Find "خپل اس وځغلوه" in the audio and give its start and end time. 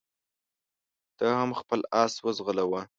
1.59-2.81